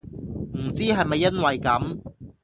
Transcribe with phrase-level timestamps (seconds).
[0.53, 1.99] 唔知係咪因為噉